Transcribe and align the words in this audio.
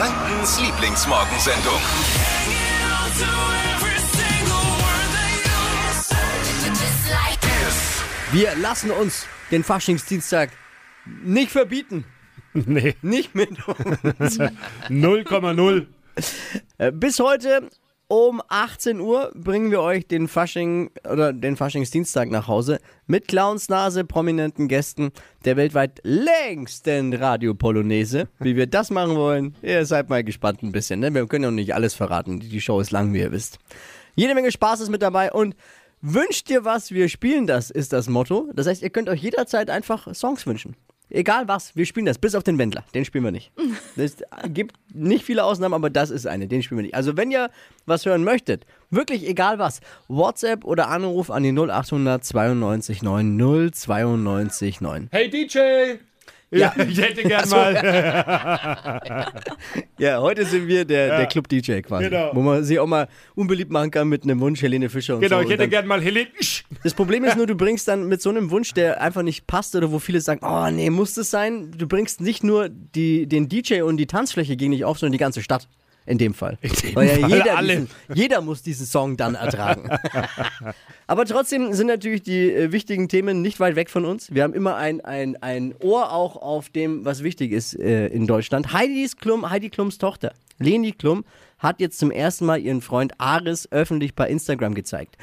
Frankens 0.00 0.58
Lieblingsmorgensendung. 0.58 1.78
Wir 8.32 8.54
lassen 8.56 8.92
uns 8.92 9.26
den 9.50 9.62
Faschingsdienstag 9.62 10.52
nicht 11.04 11.50
verbieten. 11.50 12.04
Nee, 12.52 12.96
Nicht 13.02 13.34
mit 13.34 13.50
uns. 13.68 14.40
0,0. 14.88 15.86
Äh, 16.78 16.92
Bis 16.92 17.20
heute 17.20 17.68
um 18.10 18.42
18 18.48 18.98
Uhr 18.98 19.30
bringen 19.36 19.70
wir 19.70 19.80
euch 19.82 20.04
den 20.04 20.26
Fasching 20.26 20.90
oder 21.08 21.32
den 21.32 21.56
Faschingsdienstag 21.56 22.28
nach 22.28 22.48
Hause 22.48 22.80
mit 23.06 23.28
Clownsnase, 23.28 24.04
prominenten 24.04 24.66
Gästen 24.66 25.12
der 25.44 25.56
weltweit 25.56 26.00
längsten 26.02 27.14
Radiopolonaise. 27.14 28.26
Wie 28.40 28.56
wir 28.56 28.66
das 28.66 28.90
machen 28.90 29.14
wollen, 29.14 29.54
ihr 29.62 29.86
seid 29.86 30.08
mal 30.08 30.24
gespannt 30.24 30.64
ein 30.64 30.72
bisschen. 30.72 30.98
Ne? 30.98 31.14
Wir 31.14 31.24
können 31.28 31.44
ja 31.44 31.50
nicht 31.52 31.72
alles 31.72 31.94
verraten. 31.94 32.40
Die 32.40 32.60
Show 32.60 32.80
ist 32.80 32.90
lang, 32.90 33.14
wie 33.14 33.20
ihr 33.20 33.30
wisst. 33.30 33.60
Jede 34.16 34.34
Menge 34.34 34.50
Spaß 34.50 34.80
ist 34.80 34.90
mit 34.90 35.02
dabei 35.02 35.30
und 35.30 35.54
wünscht 36.00 36.48
dir 36.48 36.64
was, 36.64 36.90
wir 36.90 37.08
spielen 37.08 37.46
das, 37.46 37.70
ist 37.70 37.92
das 37.92 38.08
Motto. 38.08 38.50
Das 38.54 38.66
heißt, 38.66 38.82
ihr 38.82 38.90
könnt 38.90 39.08
euch 39.08 39.22
jederzeit 39.22 39.70
einfach 39.70 40.12
Songs 40.16 40.44
wünschen. 40.48 40.74
Egal 41.10 41.48
was, 41.48 41.74
wir 41.76 41.86
spielen 41.86 42.06
das, 42.06 42.18
bis 42.18 42.34
auf 42.34 42.44
den 42.44 42.58
Wendler. 42.58 42.84
Den 42.94 43.04
spielen 43.04 43.24
wir 43.24 43.32
nicht. 43.32 43.52
Es 43.96 44.16
gibt 44.48 44.76
nicht 44.94 45.24
viele 45.24 45.44
Ausnahmen, 45.44 45.74
aber 45.74 45.90
das 45.90 46.10
ist 46.10 46.26
eine, 46.26 46.46
den 46.46 46.62
spielen 46.62 46.78
wir 46.78 46.82
nicht. 46.84 46.94
Also 46.94 47.16
wenn 47.16 47.30
ihr 47.30 47.50
was 47.84 48.06
hören 48.06 48.24
möchtet, 48.24 48.64
wirklich 48.88 49.28
egal 49.28 49.58
was, 49.58 49.80
WhatsApp 50.08 50.64
oder 50.64 50.88
Anruf 50.88 51.30
an 51.30 51.42
die 51.42 51.52
0800 51.52 52.24
92 52.24 53.02
9 53.02 53.72
092 53.72 54.80
9. 54.80 55.08
Hey 55.10 55.28
DJ! 55.28 55.98
Ja, 56.52 56.74
ich 56.76 57.00
hätte 57.00 57.22
gern 57.22 57.48
mal. 57.48 59.00
Ja, 59.98 60.20
heute 60.20 60.46
sind 60.46 60.66
wir 60.66 60.84
der, 60.84 61.18
der 61.18 61.26
Club-DJ 61.26 61.80
quasi. 61.82 62.08
Genau. 62.08 62.30
Wo 62.32 62.40
man 62.40 62.64
sich 62.64 62.78
auch 62.78 62.86
mal 62.86 63.06
unbeliebt 63.34 63.70
machen 63.70 63.90
kann 63.90 64.08
mit 64.08 64.24
einem 64.24 64.40
Wunsch, 64.40 64.62
Helene 64.62 64.88
Fischer 64.88 65.16
und 65.16 65.20
Genau, 65.20 65.36
so. 65.36 65.42
ich 65.42 65.46
Und 65.48 65.52
hätte 65.52 65.68
gern 65.68 65.86
mal 65.86 66.00
Helene. 66.00 66.30
Das 66.82 66.94
Problem 66.94 67.24
ist 67.24 67.36
nur, 67.36 67.46
du 67.46 67.54
bringst 67.56 67.86
dann 67.86 68.08
mit 68.08 68.22
so 68.22 68.30
einem 68.30 68.50
Wunsch, 68.50 68.72
der 68.72 69.00
einfach 69.02 69.22
nicht 69.22 69.46
passt 69.46 69.76
oder 69.76 69.92
wo 69.92 69.98
viele 69.98 70.20
sagen, 70.20 70.40
oh 70.42 70.70
nee, 70.70 70.88
muss 70.88 71.14
das 71.14 71.30
sein? 71.30 71.70
Du 71.76 71.86
bringst 71.86 72.20
nicht 72.22 72.42
nur 72.42 72.68
die, 72.70 73.26
den 73.26 73.48
DJ 73.48 73.82
und 73.82 73.98
die 73.98 74.06
Tanzfläche 74.06 74.56
gegen 74.56 74.72
dich 74.72 74.84
auf, 74.84 74.98
sondern 74.98 75.12
die 75.12 75.18
ganze 75.18 75.42
Stadt. 75.42 75.68
In 76.06 76.18
dem 76.18 76.34
Fall. 76.34 76.58
In 76.62 76.70
dem 76.70 76.96
Weil 76.96 77.08
ja 77.08 77.28
Fall 77.28 77.30
jeder, 77.30 77.56
alle. 77.56 77.72
Diesen, 77.72 77.88
jeder 78.14 78.40
muss 78.40 78.62
diesen 78.62 78.86
Song 78.86 79.16
dann 79.16 79.34
ertragen. 79.34 79.88
Aber 81.06 81.24
trotzdem 81.24 81.72
sind 81.72 81.86
natürlich 81.88 82.22
die 82.22 82.50
äh, 82.50 82.72
wichtigen 82.72 83.08
Themen 83.08 83.42
nicht 83.42 83.60
weit 83.60 83.76
weg 83.76 83.90
von 83.90 84.04
uns. 84.04 84.32
Wir 84.32 84.42
haben 84.42 84.54
immer 84.54 84.76
ein, 84.76 85.00
ein, 85.00 85.36
ein 85.42 85.74
Ohr 85.80 86.12
auch 86.12 86.36
auf 86.36 86.68
dem, 86.70 87.04
was 87.04 87.22
wichtig 87.22 87.52
ist 87.52 87.78
äh, 87.78 88.06
in 88.08 88.26
Deutschland. 88.26 88.72
Heidis 88.72 89.16
Klum, 89.16 89.50
Heidi 89.50 89.70
Klums 89.70 89.98
Tochter, 89.98 90.32
Leni 90.58 90.92
Klum, 90.92 91.24
hat 91.58 91.80
jetzt 91.80 91.98
zum 91.98 92.10
ersten 92.10 92.46
Mal 92.46 92.60
ihren 92.60 92.80
Freund 92.80 93.12
Aris 93.18 93.70
öffentlich 93.70 94.14
bei 94.14 94.28
Instagram 94.28 94.74
gezeigt. 94.74 95.16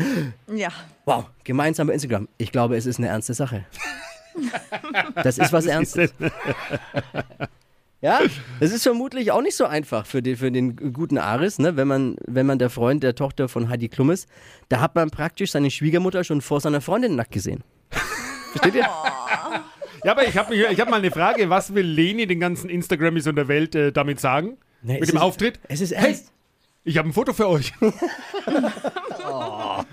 Ja. 0.54 0.70
Wow, 1.06 1.26
gemeinsam 1.44 1.88
bei 1.88 1.94
Instagram. 1.94 2.28
Ich 2.38 2.52
glaube, 2.52 2.78
es 2.78 2.86
ist 2.86 3.00
eine 3.00 3.08
ernste 3.08 3.34
Sache. 3.34 3.66
Das 5.16 5.40
ist 5.40 5.52
was 5.52 5.66
Ernstes. 5.66 6.14
Ja, 8.02 8.20
das 8.60 8.72
ist 8.72 8.84
vermutlich 8.84 9.32
auch 9.32 9.42
nicht 9.42 9.56
so 9.58 9.66
einfach 9.66 10.06
für 10.06 10.22
den, 10.22 10.38
für 10.38 10.52
den 10.52 10.94
guten 10.94 11.18
Aris, 11.18 11.58
ne? 11.58 11.78
wenn, 11.78 11.88
man, 11.88 12.16
wenn 12.28 12.46
man 12.46 12.60
der 12.60 12.70
Freund 12.70 13.02
der 13.04 13.16
Tochter 13.16 13.50
von 13.50 13.70
Heidi 13.70 13.90
Klum 13.90 14.12
ist. 14.12 14.28
Da 14.70 14.80
hat 14.82 14.94
man 14.94 15.10
praktisch 15.10 15.52
seine 15.52 15.72
Schwiegermutter 15.72 16.24
schon 16.24 16.42
vor 16.42 16.62
seiner 16.62 16.80
Freundin 16.82 17.16
nackt 17.16 17.32
gesehen. 17.32 17.64
Versteht 18.52 18.76
ihr? 18.76 18.88
Ja, 20.04 20.12
aber 20.12 20.26
ich 20.28 20.38
habe 20.38 20.54
hab 20.56 20.90
mal 20.90 20.98
eine 20.98 21.10
Frage. 21.10 21.50
Was 21.50 21.74
will 21.74 21.86
Leni 21.86 22.28
den 22.28 22.40
ganzen 22.40 22.70
Instagrammies 22.70 23.26
und 23.28 23.36
der 23.36 23.48
Welt 23.48 23.74
äh, 23.74 23.92
damit 23.92 24.20
sagen? 24.20 24.58
Nee, 24.84 24.94
Mit 24.94 25.02
es 25.04 25.10
dem 25.10 25.18
ist- 25.18 25.22
Auftritt? 25.24 25.60
Es 25.68 25.82
ist 25.82 25.92
Hey, 25.94 26.10
ernst. 26.12 26.32
ich 26.84 26.98
habe 27.00 27.10
ein 27.10 27.14
Foto 27.14 27.34
für 27.34 27.50
euch. 27.50 27.74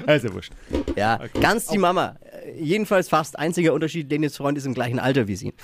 Also 0.07 0.33
wurscht. 0.35 0.53
Ja, 0.97 1.19
ganz 1.41 1.67
die 1.67 1.79
Mama. 1.79 2.17
Jedenfalls 2.57 3.09
fast 3.09 3.39
einziger 3.39 3.73
Unterschied, 3.73 4.11
Lenis 4.11 4.37
Freund 4.37 4.57
ist 4.59 4.67
im 4.67 4.75
gleichen 4.75 4.99
Alter 4.99 5.27
wie 5.29 5.37
sie. 5.37 5.55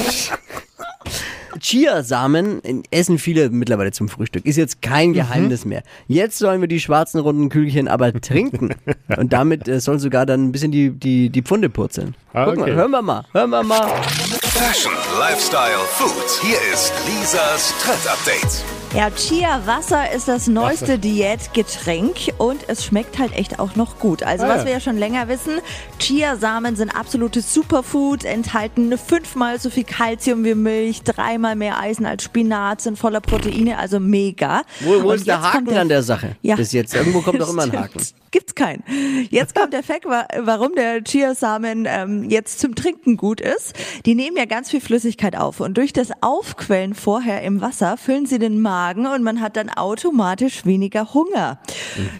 Chiasamen 1.60 2.60
essen 2.90 3.18
viele 3.18 3.50
mittlerweile 3.50 3.92
zum 3.92 4.08
Frühstück. 4.08 4.46
Ist 4.46 4.56
jetzt 4.56 4.82
kein 4.82 5.12
Geheimnis 5.12 5.64
mehr. 5.64 5.82
Jetzt 6.06 6.38
sollen 6.38 6.60
wir 6.60 6.68
die 6.68 6.80
schwarzen 6.80 7.18
runden 7.20 7.48
Kügelchen 7.48 7.88
aber 7.88 8.12
trinken. 8.20 8.74
Und 9.16 9.32
damit 9.32 9.66
äh, 9.68 9.80
sollen 9.80 9.98
sogar 9.98 10.26
dann 10.26 10.44
ein 10.44 10.52
bisschen 10.52 10.70
die, 10.70 10.90
die, 10.90 11.30
die 11.30 11.42
Pfunde 11.42 11.68
purzeln. 11.68 12.14
Ah, 12.32 12.44
Guck 12.44 12.56
mal, 12.56 12.62
okay. 12.64 12.74
hören 12.74 12.90
wir 12.90 13.02
mal, 13.02 13.24
hören 13.32 13.50
wir 13.50 13.62
mal. 13.62 13.88
Fashion, 14.42 14.92
Lifestyle, 15.18 15.78
Food. 15.88 16.40
Hier 16.42 16.58
ist 16.72 16.92
Lisas 17.06 17.74
Trend 17.80 18.06
Update. 18.06 18.75
Ja, 18.94 19.10
Chia-Wasser 19.10 20.10
ist 20.12 20.26
das 20.26 20.46
neueste 20.46 20.98
Diätgetränk 20.98 22.16
und 22.38 22.60
es 22.68 22.82
schmeckt 22.84 23.18
halt 23.18 23.36
echt 23.36 23.58
auch 23.58 23.76
noch 23.76 23.98
gut. 23.98 24.22
Also 24.22 24.44
Ah, 24.44 24.48
was 24.48 24.58
ja. 24.60 24.64
wir 24.66 24.72
ja 24.72 24.80
schon 24.80 24.96
länger 24.96 25.28
wissen, 25.28 25.60
Chiasamen 25.98 26.76
sind 26.76 26.96
absolutes 26.96 27.52
Superfood, 27.52 28.24
enthalten 28.24 28.96
fünfmal 28.96 29.60
so 29.60 29.68
viel 29.68 29.84
Kalzium 29.84 30.44
wie 30.44 30.54
Milch, 30.54 31.02
dreimal 31.02 31.56
mehr 31.56 31.78
Eisen 31.78 32.06
als 32.06 32.22
Spinat, 32.24 32.80
sind 32.80 32.98
voller 32.98 33.20
Proteine, 33.20 33.78
also 33.78 34.00
mega. 34.00 34.62
Wo, 34.80 35.02
wo 35.02 35.10
ist 35.12 35.26
der 35.26 35.42
Haken 35.42 35.76
an 35.76 35.88
der 35.90 36.02
Sache? 36.02 36.36
Ja. 36.40 36.56
Bis 36.56 36.72
jetzt. 36.72 36.94
Irgendwo 36.94 37.20
kommt 37.20 37.40
doch 37.40 37.50
immer 37.50 37.64
ein. 37.64 37.72
Haken. 37.72 38.00
Gibt's 38.36 38.54
keinen. 38.54 38.84
Jetzt 39.30 39.54
kommt 39.54 39.72
der 39.72 39.82
Fakt, 39.82 40.04
wa- 40.04 40.26
warum 40.40 40.74
der 40.74 41.02
Chiasamen 41.02 41.86
ähm, 41.88 42.28
jetzt 42.28 42.60
zum 42.60 42.74
Trinken 42.74 43.16
gut 43.16 43.40
ist. 43.40 43.72
Die 44.04 44.14
nehmen 44.14 44.36
ja 44.36 44.44
ganz 44.44 44.70
viel 44.70 44.82
Flüssigkeit 44.82 45.34
auf 45.36 45.60
und 45.60 45.78
durch 45.78 45.94
das 45.94 46.10
Aufquellen 46.20 46.92
vorher 46.94 47.40
im 47.42 47.62
Wasser 47.62 47.96
füllen 47.96 48.26
sie 48.26 48.38
den 48.38 48.60
Magen 48.60 49.06
und 49.06 49.22
man 49.22 49.40
hat 49.40 49.56
dann 49.56 49.70
automatisch 49.70 50.66
weniger 50.66 51.14
Hunger. 51.14 51.58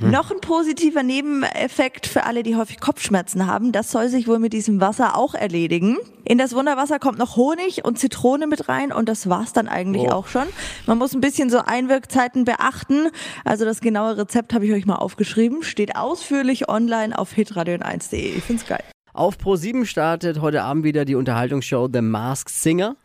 Noch 0.01 0.31
ein 0.31 0.41
positiver 0.41 1.03
Nebeneffekt 1.03 2.07
für 2.07 2.25
alle, 2.25 2.43
die 2.43 2.57
häufig 2.57 2.81
Kopfschmerzen 2.81 3.47
haben. 3.47 3.73
Das 3.73 3.91
soll 3.91 4.09
sich 4.09 4.27
wohl 4.27 4.39
mit 4.39 4.55
diesem 4.55 4.81
Wasser 4.81 5.19
auch 5.19 5.35
erledigen. 5.35 5.99
In 6.25 6.39
das 6.39 6.55
Wunderwasser 6.55 6.99
kommt 6.99 7.19
noch 7.19 7.37
Honig 7.37 7.85
und 7.85 7.99
Zitrone 8.01 8.47
mit 8.49 8.69
rein 8.69 8.91
und 8.91 9.09
das 9.09 9.29
war's 9.29 9.53
dann 9.53 9.69
eigentlich 9.69 10.05
Oh. 10.09 10.13
auch 10.13 10.27
schon. 10.29 10.47
Man 10.87 10.99
muss 10.99 11.15
ein 11.15 11.21
bisschen 11.21 11.51
so 11.51 11.59
Einwirkzeiten 11.59 12.45
beachten. 12.45 13.09
Also 13.45 13.65
das 13.65 13.81
genaue 13.81 14.17
Rezept 14.17 14.53
habe 14.55 14.67
ich 14.67 14.73
euch 14.73 14.87
mal 14.87 14.97
aufgeschrieben. 14.97 15.63
Steht 15.63 15.95
ausführlich 16.07 16.69
online 16.69 17.19
auf 17.19 17.33
hitradio1.de. 17.33 18.37
Ich 18.37 18.45
find's 18.45 18.65
geil. 18.65 18.85
Auf 19.13 19.39
Pro7 19.39 19.87
startet 19.87 20.41
heute 20.41 20.63
Abend 20.63 20.85
wieder 20.85 21.05
die 21.05 21.17
Unterhaltungsshow 21.17 21.89
The 21.93 22.01
Masked 22.01 22.51
Singer. 22.51 22.97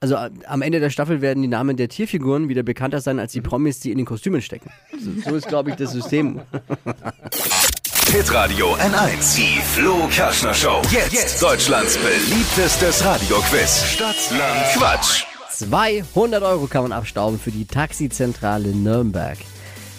Also 0.00 0.16
äh, 0.16 0.30
am 0.46 0.60
Ende 0.60 0.80
der 0.80 0.90
Staffel 0.90 1.22
werden 1.22 1.42
die 1.42 1.48
Namen 1.48 1.76
der 1.76 1.88
Tierfiguren 1.88 2.48
wieder 2.48 2.62
bekannter 2.62 3.00
sein 3.00 3.18
als 3.18 3.32
die 3.32 3.40
Promis, 3.40 3.80
die 3.80 3.90
in 3.90 3.96
den 3.96 4.06
Kostümen 4.06 4.42
stecken. 4.42 4.70
So, 5.24 5.34
ist, 5.34 5.48
glaube 5.48 5.70
ich, 5.70 5.76
das 5.76 5.92
System. 5.92 6.40
Hitradio 8.10 8.74
N1. 8.74 9.36
Die 9.36 9.60
Flo 9.62 10.06
Kerschner 10.10 10.52
Show. 10.52 10.82
Jetzt, 10.90 11.42
Deutschlands 11.42 11.96
beliebtestes 11.96 13.02
Radioquiz. 13.04 13.84
Stadt, 13.84 14.16
Land, 14.36 14.66
Quatsch. 14.74 15.24
200 15.50 16.42
Euro 16.42 16.66
kann 16.66 16.82
man 16.82 16.92
abstauben 16.92 17.38
für 17.38 17.52
die 17.52 17.64
Taxizentrale 17.64 18.70
Nürnberg. 18.70 19.38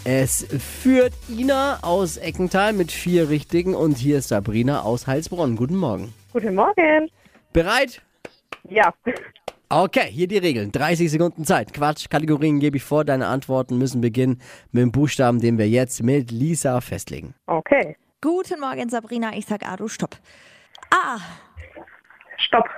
Es 0.05 0.45
führt 0.81 1.13
Ina 1.29 1.79
aus 1.81 2.17
Eckental 2.17 2.73
mit 2.73 2.91
vier 2.91 3.29
Richtigen 3.29 3.73
und 3.73 3.97
hier 3.97 4.17
ist 4.17 4.29
Sabrina 4.29 4.81
aus 4.81 5.07
Heilsbronn. 5.07 5.55
Guten 5.55 5.77
Morgen. 5.77 6.13
Guten 6.33 6.55
Morgen. 6.55 7.09
Bereit? 7.53 8.01
Ja, 8.69 8.93
Okay, 9.69 10.07
hier 10.11 10.27
die 10.27 10.37
Regeln. 10.37 10.71
30 10.71 11.09
Sekunden 11.09 11.45
Zeit. 11.45 11.73
Quatsch, 11.73 12.07
Kategorien 12.07 12.59
gebe 12.59 12.77
ich 12.77 12.83
vor. 12.83 13.03
Deine 13.05 13.25
Antworten 13.27 13.79
müssen 13.79 14.01
beginnen 14.01 14.39
mit 14.71 14.83
dem 14.83 14.91
Buchstaben, 14.91 15.39
den 15.41 15.57
wir 15.57 15.67
jetzt 15.67 16.03
mit 16.03 16.29
Lisa 16.31 16.79
festlegen. 16.81 17.33
okay. 17.47 17.95
Guten 18.21 18.61
Morgen, 18.61 18.87
Sabrina. 18.87 19.35
Ich 19.35 19.45
sag 19.47 19.65
A, 19.67 19.75
du 19.75 19.87
stopp. 19.89 20.15
A, 20.91 21.17
Stopp. 22.37 22.69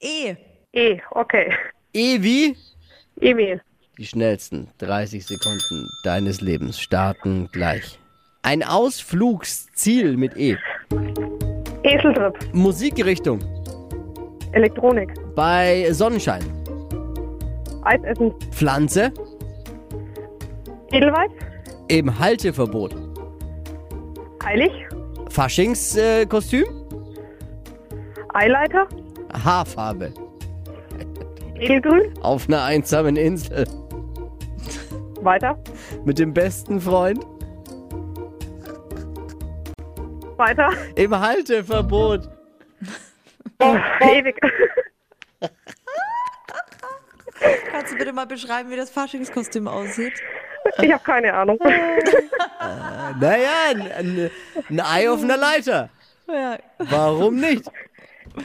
E, 0.00 0.34
E, 0.72 1.00
okay. 1.12 1.54
E 1.94 2.20
wie? 2.22 2.54
Emil. 3.20 3.62
Die 3.96 4.06
schnellsten 4.06 4.66
30 4.78 5.24
Sekunden 5.24 5.88
deines 6.02 6.40
Lebens 6.40 6.80
starten 6.80 7.48
gleich. 7.52 8.00
Ein 8.42 8.64
Ausflugsziel 8.64 10.16
mit 10.16 10.36
E. 10.36 10.56
Eseltrip. 11.84 12.36
Musikrichtung. 12.52 13.38
Elektronik. 14.50 15.12
Bei 15.36 15.86
Sonnenschein. 15.92 16.42
Eisessen. 17.82 18.34
Pflanze. 18.50 19.12
Edelweiß. 20.90 21.30
Im 21.86 22.18
Halteverbot. 22.18 22.96
Heilig. 24.42 24.72
Faschingskostüm. 25.30 26.02
Äh, 26.22 26.26
Kostüm? 26.26 26.64
Eileiter. 28.32 28.88
Haarfarbe. 29.44 30.12
Edelgrün. 31.60 32.12
Auf 32.22 32.48
einer 32.48 32.64
einsamen 32.64 33.14
Insel. 33.14 33.66
Weiter. 35.24 35.58
Mit 36.04 36.18
dem 36.18 36.32
besten 36.34 36.80
Freund. 36.80 37.24
Weiter. 40.36 40.70
Im 40.96 41.18
Halteverbot. 41.18 42.28
Oh, 43.60 43.76
ewig. 44.00 44.36
kannst 47.70 47.92
du 47.98 48.12
mal 48.12 48.26
beschreiben, 48.26 48.70
wie 48.70 48.76
das 48.76 48.90
Faschingskostüm 48.90 49.68
aussieht? 49.68 50.14
Ich 50.80 50.92
habe 50.92 51.04
keine 51.04 51.32
Ahnung. 51.34 51.58
Naja, 53.20 53.50
ein, 53.68 53.92
ein, 53.92 54.30
ein 54.70 54.80
Ei 54.80 55.10
auf 55.10 55.22
einer 55.22 55.36
Leiter. 55.36 55.90
Ja. 56.26 56.58
Warum 56.78 57.36
nicht? 57.36 57.70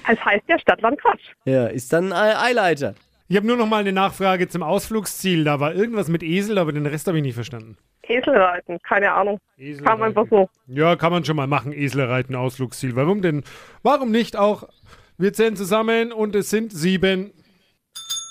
Es 0.08 0.24
heißt 0.24 0.44
ja 0.48 0.60
Stadtland 0.60 1.02
Quatsch. 1.02 1.32
Ja, 1.46 1.68
ist 1.68 1.92
dann 1.94 2.12
ein 2.12 2.36
Eileiter. 2.36 2.94
Ich 3.32 3.38
habe 3.38 3.46
nur 3.46 3.58
noch 3.58 3.68
mal 3.68 3.82
eine 3.82 3.92
Nachfrage 3.92 4.48
zum 4.48 4.64
Ausflugsziel. 4.64 5.44
Da 5.44 5.60
war 5.60 5.76
irgendwas 5.76 6.08
mit 6.08 6.24
Esel, 6.24 6.58
aber 6.58 6.72
den 6.72 6.88
Rest 6.88 7.06
habe 7.06 7.18
ich 7.18 7.24
nicht 7.24 7.36
verstanden. 7.36 7.78
Eselreiten, 8.02 8.80
keine 8.82 9.12
Ahnung. 9.12 9.38
Esel 9.56 9.86
Kam 9.86 10.02
einfach 10.02 10.26
so. 10.32 10.50
Ja, 10.66 10.96
kann 10.96 11.12
man 11.12 11.24
schon 11.24 11.36
mal 11.36 11.46
machen. 11.46 11.72
Esel 11.72 12.06
reiten, 12.06 12.36
Ausflugsziel. 12.36 12.96
Warum 12.96 13.22
denn? 13.22 13.44
Warum 13.84 14.10
nicht 14.10 14.36
auch? 14.36 14.64
Wir 15.20 15.32
zählen 15.32 15.56
zusammen 15.56 16.12
und 16.12 16.36
es 16.36 16.50
sind 16.50 16.72
sieben. 16.72 17.32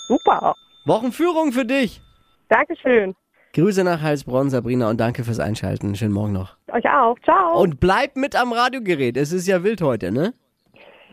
Super. 0.09 0.55
Wochenführung 0.85 1.53
für 1.53 1.65
dich. 1.65 2.01
Dankeschön. 2.49 3.15
Grüße 3.53 3.85
nach 3.85 4.03
Heilsbronn, 4.03 4.51
Sabrina, 4.51 4.91
und 4.91 4.99
danke 4.99 5.23
fürs 5.23 5.39
Einschalten. 5.39 5.95
Schönen 5.95 6.13
Morgen 6.13 6.33
noch. 6.33 6.57
Euch 6.73 6.91
auch. 6.91 7.17
Ciao. 7.21 7.61
Und 7.63 7.79
bleib 7.79 8.17
mit 8.17 8.35
am 8.35 8.53
Radiogerät. 8.53 9.17
Es 9.17 9.31
ist 9.31 9.47
ja 9.47 9.63
wild 9.63 9.81
heute, 9.81 10.11
ne? 10.11 10.35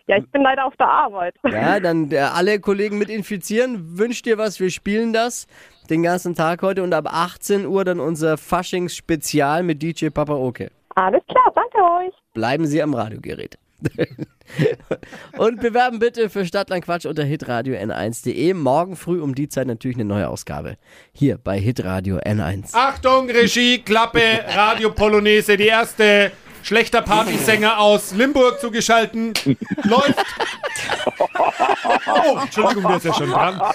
Ja, 0.07 0.17
ich 0.17 0.29
bin 0.31 0.43
leider 0.43 0.65
auf 0.65 0.75
der 0.77 0.87
Arbeit. 0.87 1.35
Ja, 1.43 1.79
dann 1.79 2.11
äh, 2.11 2.19
alle 2.19 2.59
Kollegen 2.59 2.97
mit 2.97 3.09
infizieren. 3.09 3.97
Wünsch 3.97 4.21
dir 4.21 4.37
was, 4.37 4.59
wir 4.59 4.69
spielen 4.69 5.13
das 5.13 5.47
den 5.89 6.03
ganzen 6.03 6.35
Tag 6.35 6.61
heute 6.61 6.83
und 6.83 6.93
ab 6.93 7.05
18 7.07 7.65
Uhr 7.65 7.85
dann 7.85 7.99
unser 7.99 8.37
Faschings-Spezial 8.37 9.63
mit 9.63 9.81
DJ 9.81 10.09
Papa 10.09 10.33
Oke. 10.33 10.71
Alles 10.95 11.21
klar, 11.27 11.53
danke 11.53 11.77
euch. 11.77 12.13
Bleiben 12.33 12.65
Sie 12.65 12.81
am 12.81 12.93
Radiogerät. 12.93 13.57
und 15.37 15.59
bewerben 15.59 15.99
bitte 15.99 16.29
für 16.29 16.45
Stadtland 16.45 16.85
Quatsch 16.85 17.05
unter 17.05 17.23
hitradio 17.23 17.75
n1.de. 17.75 18.53
Morgen 18.53 18.95
früh 18.95 19.21
um 19.21 19.35
die 19.35 19.49
Zeit 19.49 19.67
natürlich 19.67 19.97
eine 19.97 20.05
neue 20.05 20.29
Ausgabe. 20.29 20.77
Hier 21.11 21.37
bei 21.37 21.59
Hitradio 21.59 22.17
N1. 22.17 22.73
Achtung, 22.73 23.29
Regie, 23.29 23.79
Klappe, 23.79 24.21
Radio 24.55 24.91
Polonaise, 24.91 25.57
die 25.57 25.67
erste 25.67 26.31
schlechter 26.65 27.01
Partysänger 27.01 27.79
aus 27.79 28.12
Limburg 28.13 28.59
zugeschalten. 28.59 29.33
Läuft. 29.83 30.25
Oh, 32.07 32.39
Entschuldigung, 32.41 32.83
der 32.88 32.97
ist 32.97 33.06
ja 33.06 33.13
schon 33.13 33.29
dran. 33.29 33.62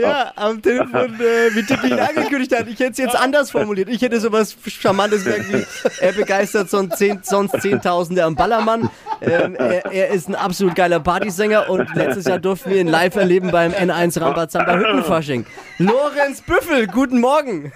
Ja, 0.00 0.32
am 0.36 0.60
Telefon, 0.60 1.18
äh, 1.20 1.62
Tippi 1.62 1.88
ihn 1.88 1.98
angekündigt 1.98 2.54
hat. 2.54 2.66
Ich 2.68 2.78
hätte 2.78 2.92
es 2.92 2.98
jetzt 2.98 3.16
anders 3.16 3.50
formuliert. 3.50 3.88
Ich 3.88 4.02
hätte 4.02 4.20
sowas 4.20 4.56
Charmantes 4.66 5.24
gesagt 5.24 5.52
wie, 5.52 5.64
er 6.00 6.12
begeistert 6.12 6.68
sonst, 6.68 6.98
zehn, 6.98 7.20
sonst 7.22 7.60
Zehntausende 7.62 8.24
am 8.24 8.34
Ballermann. 8.34 8.90
Ähm, 9.22 9.54
er, 9.54 9.86
er 9.86 10.08
ist 10.10 10.28
ein 10.28 10.34
absolut 10.34 10.74
geiler 10.74 11.00
Partysänger 11.00 11.70
und 11.70 11.94
letztes 11.94 12.26
Jahr 12.26 12.38
durften 12.38 12.70
wir 12.70 12.80
ihn 12.80 12.88
live 12.88 13.16
erleben 13.16 13.50
beim 13.50 13.72
N1 13.72 14.20
Rambazamba 14.20 14.76
Hüttenfasching. 14.76 15.46
Lorenz 15.78 16.42
Büffel, 16.42 16.86
guten 16.86 17.20
Morgen. 17.20 17.72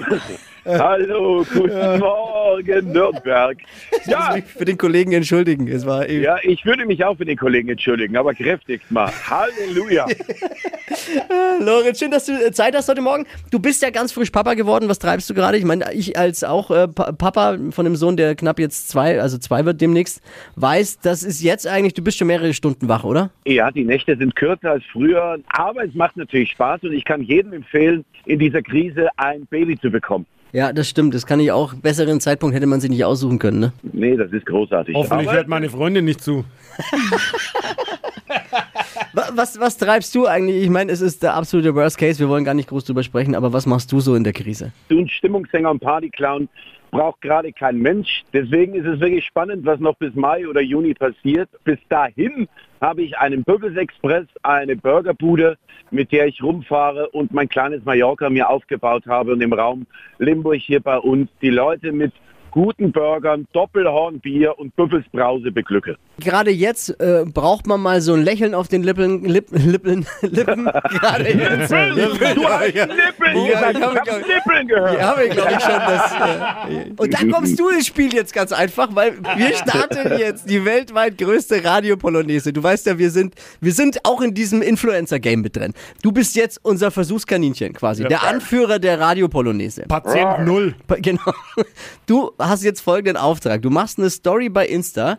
Hallo, 0.67 1.45
guten 1.53 1.99
Morgen, 1.99 2.93
Nürnberg. 2.93 3.57
Ich 3.93 3.99
muss 3.99 4.07
Ja, 4.07 4.33
mich 4.35 4.45
für 4.45 4.65
den 4.65 4.77
Kollegen 4.77 5.13
entschuldigen. 5.13 5.69
Es 5.69 5.87
war 5.87 6.07
eh- 6.09 6.21
ja, 6.23 6.37
ich 6.43 6.65
würde 6.67 6.85
mich 6.87 7.03
auch 7.05 7.17
für 7.17 7.25
den 7.25 7.37
Kollegen 7.39 7.69
entschuldigen, 7.71 8.17
aber 8.17 8.35
kräftigst 8.35 8.91
mal. 8.91 9.11
Halleluja. 9.29 10.07
Lorenz, 11.61 11.99
schön, 11.99 12.11
dass 12.11 12.27
du 12.27 12.33
äh, 12.33 12.53
Zeit 12.53 12.75
hast 12.77 12.89
heute 12.89 13.01
Morgen. 13.01 13.27
Du 13.51 13.59
bist 13.59 13.83
ja 13.83 13.91
ganz 13.91 14.13
frisch 14.13 14.31
Papa 14.31 14.55
geworden. 14.55 14.89
Was 14.89 14.99
treibst 14.99 15.29
du 15.31 15.35
gerade? 15.35 15.57
Ich 15.57 15.65
meine, 15.65 15.93
ich 15.95 16.19
als 16.19 16.45
auch 16.45 16.71
äh, 16.71 16.89
Pa- 16.89 17.13
Papa 17.13 17.57
von 17.71 17.87
einem 17.87 17.97
Sohn, 17.97 18.17
der 18.17 18.35
knapp 18.35 18.59
jetzt 18.59 18.89
zwei, 18.89 19.21
also 19.21 19.39
zwei 19.39 19.65
wird 19.65 19.81
demnächst, 19.81 20.21
weiß, 20.57 20.99
das 21.01 21.23
ist 21.23 21.41
jetzt 21.43 21.67
eigentlich, 21.67 21.95
du 21.95 22.03
bist 22.03 22.19
schon 22.19 22.27
mehrere 22.27 22.53
Stunden 22.55 22.89
wach, 22.89 23.05
oder? 23.05 23.31
Ja, 23.47 23.71
die 23.71 23.85
Nächte 23.85 24.17
sind 24.17 24.37
kürzer 24.37 24.73
als 24.73 24.85
früher, 24.93 25.39
aber 25.49 25.85
es 25.85 25.95
macht 25.95 26.17
natürlich 26.17 26.51
Spaß 26.51 26.83
und 26.83 26.93
ich 26.93 27.05
kann 27.05 27.23
jedem 27.23 27.53
empfehlen, 27.53 28.05
in 28.27 28.39
dieser 28.39 28.63
Krise 28.63 29.09
ein 29.17 29.47
Baby 29.47 29.79
zu 29.79 29.91
bekommen. 29.91 30.27
Ja, 30.53 30.73
das 30.73 30.89
stimmt. 30.89 31.15
Das 31.15 31.27
kann 31.27 31.39
ich 31.41 31.53
auch. 31.53 31.75
Besseren 31.75 32.21
Zeitpunkt 32.21 32.55
hätte 32.57 32.67
man 32.67 32.81
sich 32.81 32.91
nicht 32.91 33.05
aussuchen 33.05 33.39
können, 33.39 33.61
ne? 33.61 33.73
Nee, 33.93 34.17
das 34.17 34.33
ist 34.33 34.47
großartig. 34.47 34.95
Hoffentlich 34.95 35.29
aber, 35.29 35.37
hört 35.37 35.49
meine 35.49 35.69
Freundin 35.69 36.05
nicht 36.05 36.21
zu. 36.23 36.45
Wa- 39.13 39.29
Was, 39.35 39.59
was 39.59 39.77
treibst 39.77 40.15
du 40.15 40.27
eigentlich? 40.27 40.63
Ich 40.63 40.71
meine, 40.71 40.93
es 40.93 41.01
ist 41.01 41.23
der 41.23 41.35
absolute 41.35 41.75
Worst 41.75 41.99
Case. 41.99 42.19
Wir 42.21 42.29
wollen 42.29 42.45
gar 42.45 42.55
nicht 42.55 42.69
groß 42.69 42.85
drüber 42.85 43.03
sprechen, 43.03 43.35
aber 43.35 43.53
was 43.53 43.67
machst 43.67 43.91
du 43.93 44.01
so 44.01 44.15
in 44.15 44.25
der 44.25 44.33
Krise? 44.33 44.73
so 44.89 44.99
ein 44.99 45.09
Stimmungssänger 45.09 45.71
und 45.71 45.81
Partyclown 45.81 46.49
braucht 46.91 47.21
gerade 47.21 47.53
kein 47.53 47.79
Mensch. 47.79 48.25
Deswegen 48.33 48.75
ist 48.75 48.87
es 48.87 49.01
wirklich 49.01 49.25
spannend, 49.25 49.65
was 49.65 49.81
noch 49.81 49.97
bis 49.97 50.15
Mai 50.15 50.47
oder 50.47 50.61
Juni 50.61 50.95
passiert. 50.95 51.49
Bis 51.65 51.79
dahin 51.89 52.49
habe 52.81 53.03
ich 53.03 53.17
einen 53.19 53.45
Bubbles 53.45 53.77
Express, 53.77 54.27
eine 54.43 54.77
Burgerbude, 54.77 55.57
mit 55.91 56.13
der 56.13 56.27
ich 56.27 56.43
rumfahre 56.43 57.09
und 57.11 57.33
mein 57.33 57.49
kleines 57.49 57.85
Mallorca 57.85 58.31
mir 58.31 58.49
aufgebaut 58.49 59.07
habe 59.07 59.33
und 59.33 59.41
im 59.41 59.53
Raum 59.53 59.87
Limburg 60.19 60.57
hier 60.57 60.81
bei 60.81 60.99
uns 60.99 61.29
die 61.43 61.51
Leute 61.51 61.93
mit 61.93 62.13
guten 62.51 62.93
Burgern, 62.93 63.47
Doppelhornbier 63.53 64.59
und 64.59 64.75
Büffelsbrause 64.77 65.51
beglücke. 65.53 65.97
Gerade 66.19 66.51
jetzt 66.51 67.01
äh, 67.01 67.25
braucht 67.27 67.67
man 67.67 67.81
mal 67.81 68.01
so 68.01 68.15
ein 68.15 68.23
Lächeln 68.23 68.55
auf 68.55 68.69
den 68.69 68.83
Lippen, 68.83 69.25
Lippen, 69.29 69.71
Lippen, 69.71 70.07
Lippen. 70.23 70.65
Gerade 70.65 71.29
jetzt. 71.29 71.71
Du 71.71 71.77
hast 71.77 72.75
Ja, 72.75 72.87
gesagt, 72.87 72.99
ich 73.35 73.45
ich 73.45 73.57
habe, 73.57 74.01
glaub- 74.03 74.27
Nippeln 74.27 74.69
gehört. 74.69 74.99
Ja, 74.99 75.07
habe 75.09 75.25
ich 75.25 75.31
glaube 75.33 75.53
ich 75.53 75.61
schon. 75.63 75.73
Das, 75.73 76.13
äh, 76.13 76.91
und 76.97 77.15
da 77.15 77.19
kommst 77.37 77.59
du 77.59 77.69
ins 77.69 77.87
Spiel 77.87 78.13
jetzt 78.15 78.33
ganz 78.35 78.53
einfach, 78.53 78.89
weil 78.95 79.19
wir 79.37 79.55
starten 79.55 80.19
jetzt 80.19 80.49
die 80.51 80.65
weltweit 80.65 81.17
größte 81.19 81.65
Radiopolonaise. 81.65 82.53
Du 82.53 82.63
weißt 82.63 82.87
ja, 82.87 82.99
wir 82.99 83.11
sind, 83.11 83.35
wir 83.61 83.73
sind 83.73 84.05
auch 84.05 84.21
in 84.21 84.35
diesem 84.35 84.63
Influencer-Game 84.63 85.41
mit 85.41 85.57
drin. 85.57 85.73
Du 86.03 86.13
bist 86.13 86.37
jetzt 86.37 86.61
unser 86.63 86.91
Versuchskaninchen 86.91 87.73
quasi, 87.73 88.05
der 88.05 88.23
Anführer 88.25 88.79
der 88.79 89.01
Radiopolonaise. 89.01 89.83
Patient 89.89 90.47
Null. 90.47 90.75
Genau. 91.01 91.21
Du 92.07 92.31
hast 92.41 92.63
jetzt 92.63 92.81
folgenden 92.81 93.17
Auftrag. 93.17 93.63
Du 93.63 93.71
machst 93.71 93.99
eine 93.99 94.11
Story 94.11 94.49
bei 94.49 94.67
Insta. 94.67 95.19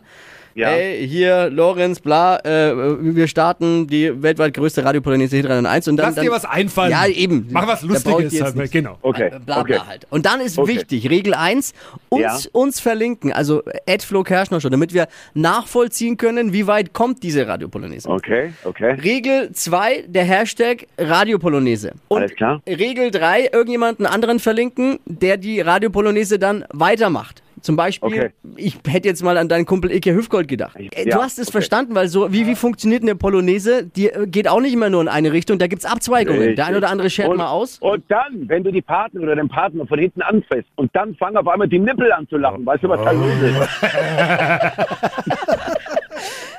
Ja. 0.54 0.68
Ey, 0.70 1.06
hier, 1.08 1.48
Lorenz, 1.50 2.00
bla, 2.00 2.36
äh, 2.44 2.74
wir 3.14 3.26
starten 3.28 3.86
die 3.86 4.22
weltweit 4.22 4.54
größte 4.54 4.84
Radiopolonaise 4.84 5.36
Hit 5.36 5.46
301 5.46 5.88
und 5.88 5.96
dann. 5.96 6.06
Lass 6.06 6.14
dann, 6.16 6.24
dir 6.24 6.30
was 6.30 6.44
einfallen. 6.44 6.90
Ja, 6.90 7.06
eben. 7.06 7.48
Mach 7.50 7.66
was 7.66 7.82
Lustiges. 7.82 8.32
jetzt 8.32 8.42
Halt. 8.42 8.56
nicht. 8.56 8.72
Genau. 8.72 8.98
Okay, 9.02 9.28
Äh, 9.28 9.38
Bla, 9.40 9.60
okay. 9.60 9.72
bla 9.74 9.86
halt. 9.86 10.06
Und 10.10 10.26
dann 10.26 10.40
ist 10.40 10.58
Okay. 10.58 10.76
wichtig, 10.76 11.08
Regel 11.10 11.34
1, 11.34 11.72
uns, 12.08 12.22
Ja. 12.22 12.38
uns 12.52 12.80
verlinken, 12.80 13.32
also 13.32 13.62
Ed 13.86 14.02
Flo 14.02 14.22
Kerschner 14.22 14.60
schon, 14.60 14.70
damit 14.70 14.92
wir 14.94 15.08
nachvollziehen 15.34 16.16
können, 16.16 16.52
wie 16.52 16.66
weit 16.66 16.92
kommt 16.92 17.22
diese 17.22 17.46
Radiopolonaise. 17.46 18.08
Okay, 18.08 18.52
okay. 18.64 18.92
Regel 19.02 19.52
2, 19.52 20.04
der 20.06 20.24
Hashtag 20.24 20.86
Radiopolonaise. 20.98 21.92
Und 22.08 22.18
Alles 22.18 22.34
klar. 22.34 22.60
Regel 22.66 23.10
3, 23.10 23.48
irgendjemanden 23.52 24.06
anderen 24.06 24.38
verlinken, 24.38 24.98
der 25.06 25.36
die 25.36 25.60
Radiopolonaise 25.60 26.38
dann 26.38 26.64
weitermacht. 26.72 27.41
Zum 27.62 27.76
Beispiel, 27.76 28.08
Okay. 28.08 28.30
ich 28.56 28.76
hätte 28.86 29.08
jetzt 29.08 29.22
mal 29.22 29.38
an 29.38 29.48
deinen 29.48 29.64
Kumpel 29.66 29.90
Ike 29.92 30.12
Hüfgold 30.12 30.48
gedacht. 30.48 30.76
Äh, 30.76 31.08
ja, 31.08 31.16
du 31.16 31.22
hast 31.22 31.38
es 31.38 31.46
okay. 31.48 31.52
verstanden, 31.52 31.94
weil 31.94 32.08
so, 32.08 32.32
wie, 32.32 32.46
wie 32.46 32.56
funktioniert 32.56 33.02
eine 33.02 33.14
Polonaise? 33.14 33.84
Die 33.84 34.08
äh, 34.08 34.26
geht 34.26 34.48
auch 34.48 34.60
nicht 34.60 34.74
immer 34.74 34.90
nur 34.90 35.00
in 35.00 35.08
eine 35.08 35.32
Richtung, 35.32 35.58
da 35.58 35.68
gibt's 35.68 35.84
Abzweigungen. 35.84 36.56
Der 36.56 36.66
eine 36.66 36.76
oder 36.78 36.90
andere 36.90 37.08
schert 37.08 37.28
und, 37.28 37.36
mal 37.36 37.48
aus. 37.48 37.78
Und 37.78 38.04
dann, 38.08 38.48
wenn 38.48 38.64
du 38.64 38.72
die 38.72 38.82
Partner 38.82 39.22
oder 39.22 39.36
den 39.36 39.48
Partner 39.48 39.86
von 39.86 39.98
hinten 39.98 40.22
anfasst 40.22 40.66
und 40.74 40.90
dann 40.94 41.14
fangen 41.14 41.36
auf 41.36 41.46
einmal 41.46 41.68
die 41.68 41.78
Nippel 41.78 42.12
an 42.12 42.28
zu 42.28 42.36
lachen. 42.36 42.66
Weißt 42.66 42.82
du, 42.82 42.88
was 42.88 43.00
da 43.04 43.12
los 43.12 43.30
ist? 43.40 43.58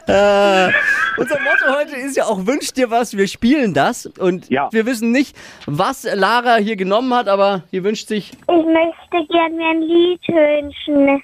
Unser 1.17 1.38
Motto 1.39 1.79
heute 1.79 1.96
ist 1.96 2.17
ja 2.17 2.25
auch, 2.25 2.46
wünsch 2.48 2.72
dir 2.74 2.89
was, 2.89 3.15
wir 3.15 3.27
spielen 3.27 3.74
das. 3.74 4.05
Und 4.05 4.50
Ja. 4.50 4.70
wir 4.72 4.86
wissen 4.86 5.12
nicht, 5.12 5.36
was 5.67 6.08
Lara 6.15 6.55
hier 6.58 6.75
genommen 6.75 7.13
hat, 7.13 7.27
aber 7.27 7.63
die 7.72 7.84
wünscht 7.84 8.08
sich 8.08 8.32
Ich 8.32 8.48
möchte 8.65 9.27
gern 9.32 9.55
mir 9.55 9.67
ein 9.70 9.82
Lied 9.82 10.22
wünschen. 10.27 11.22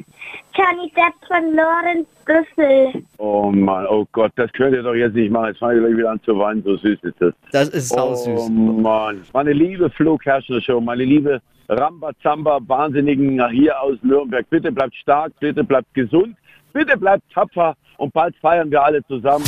Johnny 0.55 0.91
Depp 0.91 1.13
von 1.27 1.55
Lorenz 1.55 2.07
Büffel. 2.25 3.03
Oh 3.17 3.49
Mann, 3.51 3.85
oh 3.87 4.05
Gott, 4.11 4.31
das 4.35 4.51
könnt 4.53 4.75
ihr 4.75 4.83
doch 4.83 4.93
jetzt 4.93 5.15
nicht 5.15 5.31
machen. 5.31 5.47
Jetzt 5.47 5.59
fange 5.59 5.75
ich 5.75 5.79
gleich 5.85 5.97
wieder 5.97 6.11
an 6.11 6.21
zu 6.23 6.37
weinen, 6.37 6.61
so 6.63 6.75
süß 6.75 6.99
ist 7.01 7.15
das. 7.19 7.33
Das 7.51 7.69
ist 7.69 7.91
Oh 7.93 8.13
sausüß. 8.13 8.49
Mann. 8.49 9.21
Meine 9.33 9.53
liebe 9.53 9.89
Flo 9.91 10.17
Kerschner 10.17 10.61
Show, 10.61 10.79
meine 10.81 11.03
liebe 11.05 11.41
Rambazamba 11.69 12.59
Wahnsinnigen 12.67 13.41
hier 13.51 13.79
aus 13.81 13.97
Nürnberg. 14.01 14.45
Bitte 14.49 14.71
bleibt 14.71 14.95
stark, 14.95 15.31
bitte 15.39 15.63
bleibt 15.63 15.93
gesund, 15.93 16.35
bitte 16.73 16.97
bleibt 16.97 17.23
tapfer 17.33 17.75
und 17.97 18.11
bald 18.13 18.35
feiern 18.37 18.69
wir 18.69 18.83
alle 18.83 19.03
zusammen. 19.07 19.45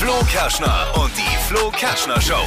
Flo 0.00 0.14
Kerschner 0.32 0.86
und 0.94 1.10
die 1.14 1.36
Flo 1.46 1.70
Kerschner 1.70 2.18
Show. 2.22 2.40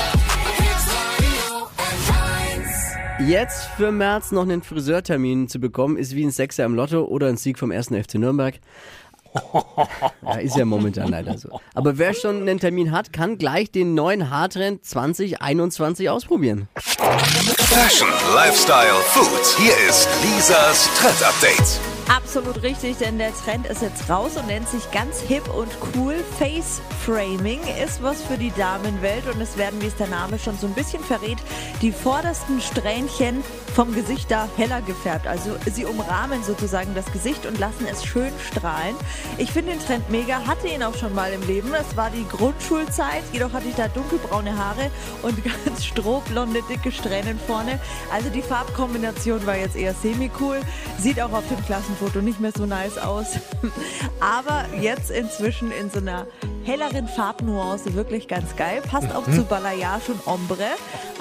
Jetzt 3.19 3.65
für 3.77 3.91
März 3.91 4.31
noch 4.31 4.41
einen 4.41 4.63
Friseurtermin 4.63 5.48
zu 5.48 5.60
bekommen, 5.60 5.98
ist 5.98 6.15
wie 6.15 6.24
ein 6.24 6.31
Sechser 6.31 6.65
im 6.65 6.74
Lotto 6.74 7.03
oder 7.03 7.27
ein 7.27 7.38
Sieg 7.38 7.60
vom 7.60 7.69
1. 7.69 7.89
FC 7.89 8.15
Nürnberg. 8.15 8.60
Ja, 10.24 10.36
ist 10.39 10.57
ja 10.57 10.65
momentan 10.65 11.10
leider 11.10 11.38
so. 11.38 11.60
Aber 11.75 12.00
wer 12.00 12.15
schon 12.15 12.41
einen 12.41 12.60
Termin 12.60 12.91
hat, 12.91 13.13
kann 13.13 13.38
gleich 13.38 13.69
den 13.69 13.93
neuen 13.93 14.31
Haartrend 14.31 14.83
2021 14.83 16.10
ausprobieren. 16.10 16.69
Fashion, 16.79 18.10
Lifestyle, 18.33 18.95
Food. 19.10 19.57
Hier 19.60 19.77
ist 19.88 20.10
Lisas 20.24 20.89
Trend 20.98 21.24
Update. 21.24 21.93
Absolut 22.10 22.62
richtig, 22.63 22.98
denn 22.98 23.17
der 23.17 23.33
Trend 23.33 23.65
ist 23.65 23.81
jetzt 23.81 24.10
raus 24.10 24.38
und 24.38 24.48
nennt 24.48 24.67
sich 24.67 24.91
ganz 24.91 25.19
hip 25.22 25.48
und 25.53 25.69
cool. 25.95 26.15
Face 26.38 26.81
Framing 27.05 27.60
ist 27.83 28.03
was 28.03 28.22
für 28.22 28.38
die 28.38 28.51
Damenwelt 28.51 29.25
und 29.27 29.41
es 29.41 29.57
werden, 29.57 29.81
wie 29.81 29.88
es 29.88 29.95
der 29.95 30.07
Name 30.07 30.38
schon 30.38 30.57
so 30.57 30.67
ein 30.67 30.74
bisschen 30.74 31.03
verrät, 31.03 31.38
die 31.81 31.91
vordersten 31.91 32.62
Strähnchen 32.62 33.43
vom 33.74 33.93
Gesicht 33.93 34.29
da 34.29 34.48
heller 34.57 34.81
gefärbt. 34.81 35.27
Also 35.27 35.55
sie 35.72 35.86
umrahmen 35.86 36.43
sozusagen 36.43 36.93
das 36.93 37.12
Gesicht 37.12 37.45
und 37.45 37.60
lassen 37.60 37.88
es 37.91 38.05
schön 38.05 38.31
strahlen. 38.51 38.95
Ich 39.38 39.51
finde 39.51 39.72
den 39.72 39.81
Trend 39.81 40.10
mega, 40.10 40.45
hatte 40.45 40.67
ihn 40.67 40.83
auch 40.83 40.95
schon 40.95 41.15
mal 41.15 41.33
im 41.33 41.41
Leben. 41.48 41.74
Es 41.74 41.98
war 41.98 42.10
die 42.10 42.27
Grundschulzeit, 42.27 43.24
jedoch 43.31 43.51
hatte 43.53 43.67
ich 43.67 43.75
da 43.75 43.88
dunkelbraune 43.88 44.55
Haare 44.57 44.91
und 45.24 45.43
ganz 45.65 45.86
strohblonde, 45.86 46.62
dicke 46.69 46.91
Strähnen 46.91 47.39
vorne. 47.39 47.79
Also 48.12 48.29
die 48.29 48.41
Farbkombination 48.41 49.45
war 49.45 49.57
jetzt 49.57 49.75
eher 49.75 49.93
semi-cool. 49.93 50.62
Sieht 51.00 51.19
auch 51.19 51.33
auf 51.33 51.48
dem 51.50 51.63
Klassenfoto 51.94 52.22
nicht 52.22 52.40
mehr 52.40 52.52
so 52.56 52.66
nice 52.66 52.98
aus. 52.98 53.40
Aber 54.20 54.66
jetzt 54.80 55.12
inzwischen 55.12 55.72
in 55.72 55.90
so 55.90 56.00
einer 56.00 56.28
helleren 56.64 57.08
Farbnuance 57.08 57.94
wirklich 57.94 58.28
ganz 58.28 58.56
geil. 58.56 58.82
Passt 58.90 59.14
auch 59.14 59.26
zu 59.26 59.44
Balayage 59.44 60.12
und 60.12 60.28
Ombre. 60.28 60.66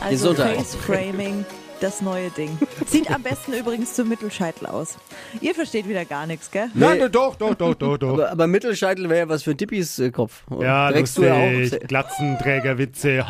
Also 0.00 0.30
Gesundheit. 0.30 0.56
Face 0.56 0.74
Framing. 0.76 1.44
Das 1.82 2.00
neue 2.00 2.30
Ding. 2.30 2.56
Sieht 2.86 3.10
am 3.10 3.22
besten 3.24 3.52
übrigens 3.54 3.94
zum 3.94 4.08
Mittelscheitel 4.08 4.66
aus. 4.66 4.96
Ihr 5.40 5.52
versteht 5.52 5.88
wieder 5.88 6.04
gar 6.04 6.26
nichts, 6.28 6.48
gell? 6.52 6.68
Nein, 6.74 6.98
nein, 6.98 7.10
doch, 7.10 7.34
doch, 7.34 7.56
doch, 7.56 7.74
doch, 7.74 7.98
doch. 7.98 8.12
Aber, 8.12 8.30
aber 8.30 8.46
Mittelscheitel 8.46 9.08
wäre 9.08 9.18
ja 9.20 9.28
was 9.28 9.42
für 9.42 9.56
Dippis 9.56 9.98
äh, 9.98 10.12
Kopf. 10.12 10.44
Ja, 10.60 10.92
Trägst 10.92 11.18
du 11.18 11.24
ja 11.24 11.50
lustig. 11.50 11.82
auch. 11.82 11.86
Glatzenträgerwitze. 11.88 13.08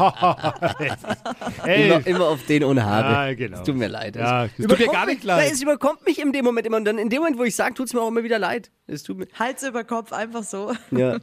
Ey. 1.64 1.86
Immer, 1.88 2.06
immer 2.06 2.26
auf 2.28 2.44
den 2.44 2.64
ohne 2.64 2.84
Haare. 2.84 3.28
Ja, 3.30 3.34
genau. 3.34 3.56
Es 3.58 3.62
tut 3.64 3.76
mir 3.76 3.88
leid. 3.88 4.16
Ja, 4.16 4.44
Es 4.44 4.50
tut 4.50 4.58
mir 4.58 4.64
überkommt 4.74 4.92
gar 4.92 5.06
nicht 5.06 5.16
mich- 5.16 5.24
leid. 5.24 5.44
Nein, 5.44 5.52
Es 5.54 5.62
überkommt 5.62 6.04
mich 6.06 6.20
in 6.20 6.32
dem 6.32 6.44
Moment 6.44 6.66
immer. 6.66 6.76
Und 6.76 6.84
dann 6.84 6.98
in 6.98 7.08
dem 7.08 7.20
Moment, 7.20 7.38
wo 7.38 7.44
ich 7.44 7.56
sage, 7.56 7.72
tut 7.72 7.86
es 7.86 7.94
mir 7.94 8.02
auch 8.02 8.08
immer 8.08 8.22
wieder 8.22 8.38
leid. 8.38 8.70
Es 8.86 9.02
tut 9.02 9.16
mir. 9.16 9.28
Hals 9.38 9.62
über 9.62 9.82
Kopf, 9.84 10.12
einfach 10.12 10.42
so. 10.42 10.72
Ja. 10.90 11.16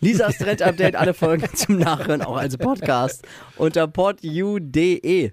Lisas 0.00 0.36
Trend 0.36 0.60
Update, 0.60 0.94
alle 0.94 1.14
Folgen 1.14 1.48
zum 1.54 1.78
Nachhören 1.78 2.20
auch 2.20 2.36
als 2.36 2.58
Podcast 2.58 3.26
unter 3.56 3.88
podu.de. 3.88 5.32